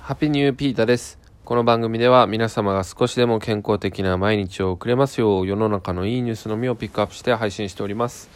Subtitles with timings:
[0.00, 1.18] ハピニューピータです。
[1.44, 8.28] この番組では皆様が少しでも健康的な毎日を送れますよう世の中のいいニュースのみをピックアップして配信しております。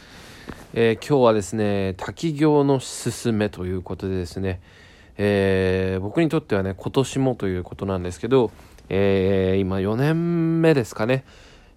[0.74, 4.60] えー今日はですね、滝行のすすめということでですね、
[5.16, 8.52] えー僕にとってはね、今年もということなんですけど、
[8.88, 11.24] えー今4年目ですかね、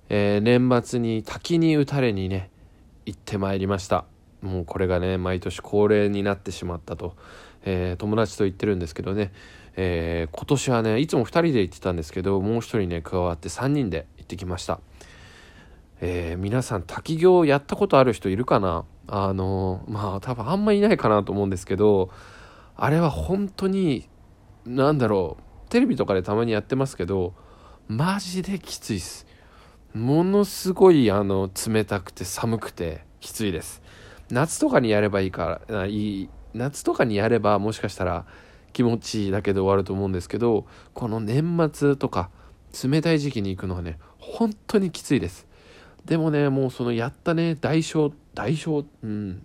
[0.09, 2.51] えー年末に滝に打たれにね、
[3.05, 4.05] 行ってまいりました。
[4.41, 7.15] もうこれがね、毎年恒例になってしまったと、
[7.63, 9.31] えー友達と言ってるんですけどね、
[9.77, 14.81] えー今年はね、いつも2人で行ってたんですけど、もう1人ね、加わって3人で行ってきました。
[16.01, 18.85] えー皆さん滝行やったことある人いるかな？
[19.07, 22.11] あのまあ多分あんまいないかなと思うんですけど
[22.75, 24.09] あれは本当に
[24.65, 27.33] なんだろうテレビとかでたまにやってますけど
[27.87, 29.25] マジできついっす。
[29.93, 33.81] ものすごいあの冷たくて寒くてきついです。
[34.29, 38.25] 夏とかにやればいいからいい夏とかにやればもしかしたら
[38.77, 42.29] 気持ちいいだけで終わると思うんですけどこの年末とか
[42.83, 45.47] 冷たい時期に行くのはね本当にきついです。
[46.05, 49.41] でもねもうそのやったね代償代償うん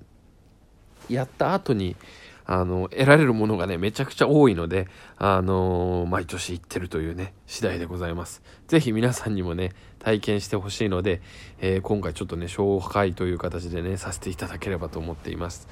[1.09, 1.97] やった後に
[2.45, 8.43] あの得られるものがねめちゃくちゃ多いのであの毎年行ってるというね次第でございます。
[8.69, 11.21] ぜひ皆さんにもね体験してほしいので、
[11.61, 15.69] えー今回ちょっとね紹介という形でねさせていただければと思っています。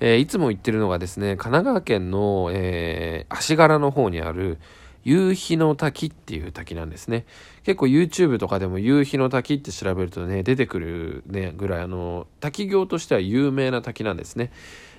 [0.00, 4.58] えーいつも行ってるのがですね神奈川県の、えー足柄の方にある
[5.02, 7.26] 夕日の滝っていう滝なんですね。
[7.62, 14.50] 結構 YouTube とかでも夕日の滝って調べるとね出てくるねぐらいあの滝行としては有名な滝なんですね。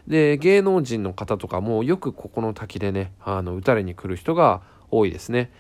[0.08, 4.62] で芸能人の方とかもよくここの滝でねあの打たれに来る人が
[4.92, 5.52] 多いですね。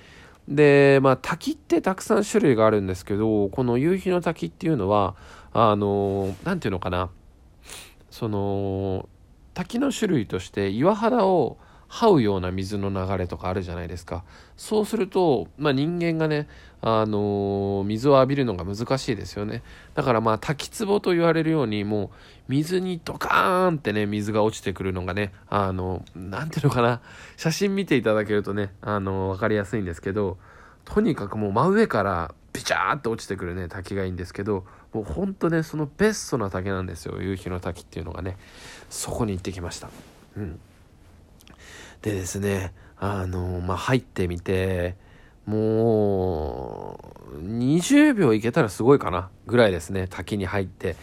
[0.48, 5.16] でまあ滝ってたくさん種類があるんですけどこの夕日の滝っていうのは
[5.54, 7.10] あの何ていうのかな。
[8.12, 9.10] その
[9.54, 11.58] 滝の種類として岩肌を
[11.96, 14.26] 這うような水の流れとかあるじゃないですか
[14.58, 16.50] そうすると、まあ、人間がね、
[16.82, 22.10] あのー水を浴びるのが難しいですよねだからまあ滝壺と言われるようにもう
[22.50, 27.00] 水にドカーンってね水が落ちてくるのがねあのなんていうのかな
[27.38, 30.38] 写真見ていただけるとねあの分かりやすいんですけど
[30.84, 38.38] とにかくもう真上からピチャーって落ちてくるね滝がいいんですけどもうほんとねそのベストな滝なんですよ夕日の滝っていうのがね
[38.90, 39.90] そこに行ってきました
[40.36, 40.60] うん
[42.06, 44.96] でですねあのまあ入ってみて
[45.48, 47.00] も
[47.34, 50.96] う20秒いけたらすごいかなぐらいですね滝に入って。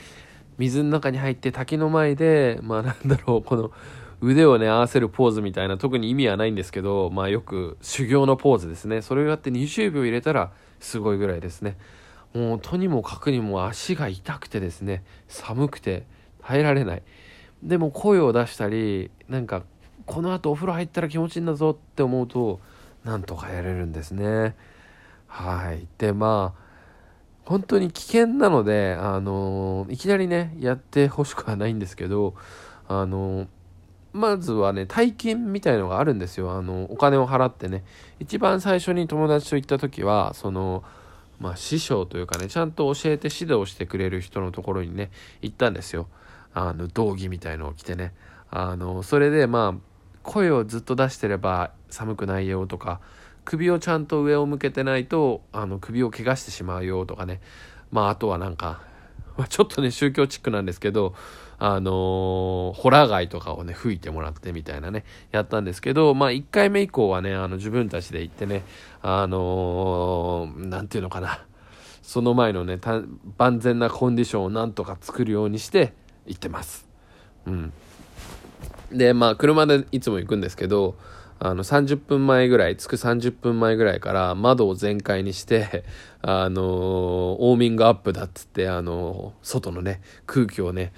[0.58, 3.72] 水の中に入って滝の前でまあなんだろうこの
[4.20, 9.02] 腕をね合わせるポーズみたいな特に意味はないんですけどまあよく修行のポーズですね。
[9.02, 11.76] それをやって20秒入れたらすごいぐらいですね。
[12.34, 16.04] もうとにもかくにも足が痛くてですね寒くて
[16.42, 17.02] 耐えられない。
[17.62, 19.62] でも声を出したりなんか
[20.06, 22.60] この後お風呂入ったら気持ちいいんだぞって思うと
[23.04, 24.54] なんとかやれるんですね。
[25.26, 25.86] はい。
[25.98, 26.62] でまあ
[27.44, 32.34] 本当に危険なのであのいきなりねやってほしくはないんですけど
[32.86, 33.48] あの
[34.12, 36.52] まずはね体験みたいのがあるんですよ。
[36.52, 37.82] あのお金を払ってね。
[38.20, 40.84] 一番最初に友達と行った時はその
[41.40, 46.08] まあ師匠というかねちゃんと教えて指導してくれる人のところにね行ったんですよ。
[46.54, 48.12] あの道着みたいのを着てね。
[48.50, 49.91] あのそれでまあ
[50.22, 53.00] 声をずっと出してれば寒くないよとか
[53.44, 57.40] 首をちゃんと上を向けてないとあの首を怪我してしまうよとかね。
[57.90, 58.80] まああとはなんか、
[59.36, 61.14] まあ、ちょっとね宗教チックなんですけど
[61.58, 68.64] あのーホラ貝とかをね吹いてもらってみたいなねやったんですけどまあ1回目以降はねあの自分たちで行ってね
[69.02, 71.44] あのーていうのかな。
[72.02, 72.78] その前のね
[73.38, 75.94] 万全なコンディションをなんとか作るようにして
[76.26, 76.88] 行ってます。
[77.46, 77.72] うん。
[78.92, 80.96] でまあ車でいつも行くんですけど
[81.38, 85.82] あの30分前ぐらい着く30分前ぐらいから窓を全開にして
[86.22, 90.92] あのウォーミングアップだっつってあの外のね空気をね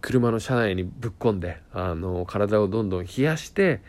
[0.00, 3.82] 車の車内にぶっ込んであの体をどんどん冷やして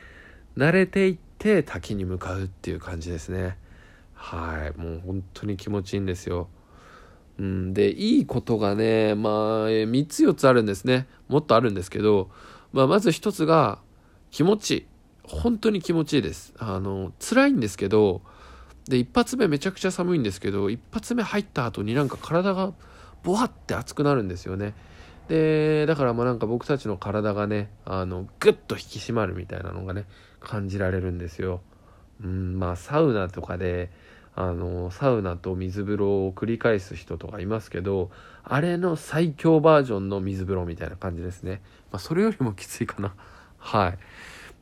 [0.58, 3.58] 慣れていって滝に向かうっていう感じですね。
[4.16, 6.48] はいもう本当に気持ちいいんですよ。
[7.40, 9.34] うん、でいいことがねまあ
[9.70, 11.08] 3つ4つあるんですね。
[11.28, 12.30] もっとあるんですけど、
[12.74, 13.80] まあ、まず1つが
[14.30, 14.72] 気持ち。
[14.72, 14.86] いい
[15.24, 16.54] 本当に気持ちいいです。
[16.58, 18.22] あの辛いんですけど
[18.88, 22.74] で一発目めちゃくちゃ寒いんですけど一発目入った後になんか体が
[23.24, 24.74] ボワって熱くなるんですよね。
[25.28, 30.06] でだからまあなんか僕たちの体がねあのグッと引き締まるみたいなのがね
[30.40, 31.62] 感じられるんですよ。
[32.24, 33.92] うんまあサウナとかで
[34.36, 38.12] あのサウナと水風呂を繰り返す人とかいますけど
[38.44, 41.62] あれの最強バージョンの水風呂みたいな感じですね、
[41.92, 43.14] まあ、それよりもきついかな。
[43.58, 43.98] はい。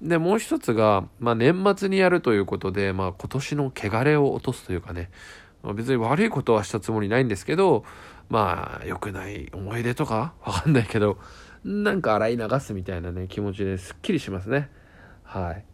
[0.02, 5.10] で、もう一つが、まあ、年末にやるということで、まあ、今年の汚れを落とすというかね、
[5.64, 7.84] まあ、別に悪いことはしたつもりないんですけど、
[8.30, 10.34] まあ、良くない思い出とか？
[10.46, 11.18] わかんないけど、
[11.64, 14.70] なんか洗い流すみたいなね、気持ちですっきりしますね。
[15.24, 15.66] はい。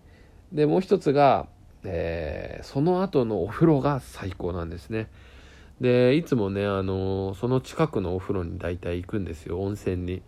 [0.52, 1.48] で、もう一つが、
[1.86, 5.08] えー、その後のお風呂が最高なんですね。
[5.82, 10.22] で、いつもね、あのー、その近くのお風呂に大体行くんですよ、温泉に。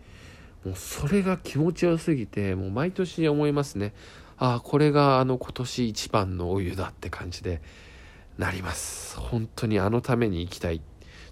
[0.65, 3.93] もうそれが気持ちよすぎて、もう毎年思いますね。
[4.37, 7.61] ああ、これがあの今年一番のお湯だって感じで
[8.37, 9.17] なります。
[9.17, 10.81] 本当にあのために行きたい。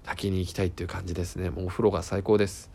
[0.06, 1.50] 滝に行きたいっていう感じですね。
[1.50, 2.70] もうお風呂が最高です。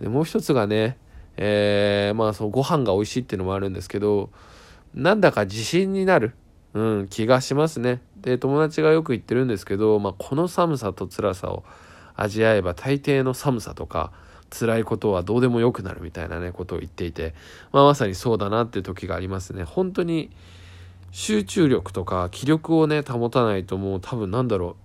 [0.00, 0.98] でもう一つがね、
[1.36, 4.30] えー、まあそうご飯が美味しいっていうのもあるんですけど、
[4.94, 6.34] なんだか自信になる、
[6.74, 8.00] うん、気がしますね。
[8.20, 11.64] で、友達がよく言ってるんですけど、まあこの寒さと辛さを
[12.16, 14.12] 味わえば大抵の寒さとか、
[14.50, 17.34] 辛いことはどうでもよくなるみたいなね、ことを言っていて、
[17.72, 19.64] まあ、まさにそうだなっていう時がありますね。
[19.64, 20.30] 本当に
[21.10, 24.76] 集中力とか気力をね、保たないともう多分なんだろう、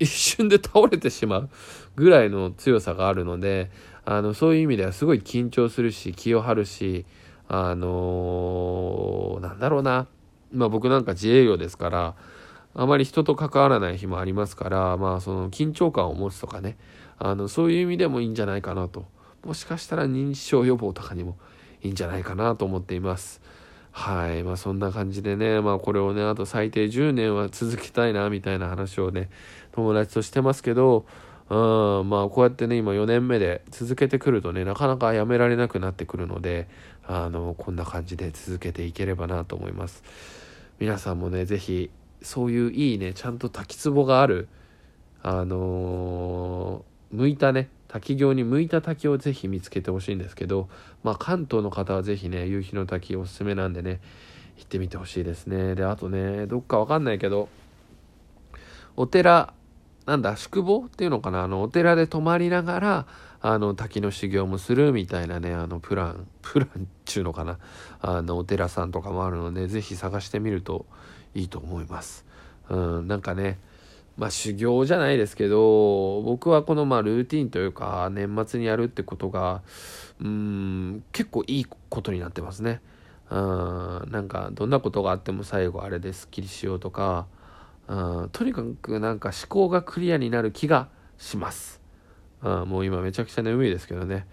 [0.00, 1.50] 一瞬で倒れてしまう
[1.96, 3.70] ぐらいの強さがあるので、
[4.04, 7.04] あの、そういう意味ではすごい緊張するし、気を張るし、
[7.48, 10.06] あのー、なんだろうな。
[10.52, 12.14] まあ僕なんか自営業ですから、
[12.74, 16.76] あまり人と関わらない日もありますから、まあその緊張感を持つとかね、
[17.18, 19.06] あの、そういう意味でもいいんじゃないかなと。
[19.44, 21.36] もしかしたら認知症予防とかにも
[21.82, 23.40] いいんじゃないかなと思っています。
[23.90, 24.42] はい。
[24.42, 29.30] まあそんな感じでね、まあこれをね、あと最低10年は続けたいな、みたいな話をね、
[29.72, 31.06] 友達としてますけど、
[31.50, 36.68] うん、まあこうやってね、今4年目で続けてくるとね、なかなかやめられなくなってくるので、
[37.06, 40.02] あの、こんな感じで続けていければなと思います。
[40.78, 41.90] 皆さんもね、是非
[42.22, 44.48] そういういいね、ちゃんと滝壺がある、
[45.22, 50.68] あのー、向いたね、滝行に向いた滝をぜひ見つけてほしいんですけど、
[51.02, 54.00] まあ、関東の方はぜひね、夕日の滝おすすめなんでね、
[54.58, 55.74] 行ってみてほしいですね。
[55.74, 57.48] で、あとね、どっかわかんないけど、
[58.96, 59.54] お寺、
[60.08, 63.06] なんだ、宿坊っていうのかな、あの、お寺で泊まりながら、
[63.42, 67.58] あの、滝の修行もするみたいなね、あの、プラン、プランっちゅうのかな、
[68.00, 70.86] あの、お寺さんとかもあるので、ぜひ探してみると
[71.34, 72.24] いいと思います。
[72.70, 73.58] うん、なんかね、
[74.16, 79.60] まあ修行じゃないですけど、僕はこのまあルーティンというか、年末にやるってことが、
[80.22, 82.80] うん、結構いいことになってますね。
[83.30, 87.26] うん、なんかどんなことがあっても最後あれですっきりしようとか、
[87.88, 91.80] うん、とにかくなんか思考がクリアになる気がします。
[92.42, 94.26] うん、もう今めちゃくちゃ眠いですけどね。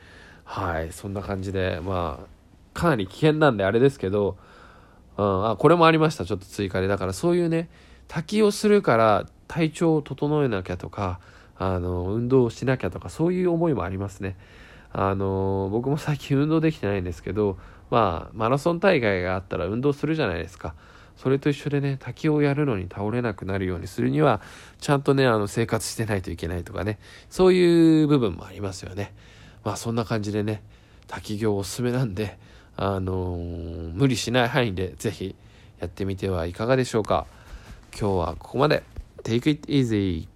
[0.44, 4.38] はい、そんな感じで、まあ、かなり危険なんであれですけど、
[5.18, 6.88] うん、あ、これもありました、ちょっと追加で。
[6.88, 7.70] だからそういうね、
[8.08, 11.20] 滝をするから体調を整えなきゃとか、
[11.58, 14.38] あの、運動をしなきゃとか、そういう思いもありますね。
[14.92, 17.58] あの、僕も最近運動できてないんですけど、
[17.90, 20.76] まあ、マラソン大会があったら運動するじゃないですか。
[21.18, 24.42] それと一緒でね、滝をやるのに倒れなくなるようにするには、
[24.80, 29.14] ちゃんとね、あの、生活してないといけないとかね、そういう部分もありますよね。
[29.64, 30.62] まあ、そんな感じでね、
[31.08, 32.38] 滝行おすすめなんで、
[32.78, 35.36] あのー、無理しない範囲でぜひ
[35.80, 37.26] やってみてはいかがでしょうか。
[37.98, 38.84] 今日はここまで。
[39.24, 40.35] Take it easy.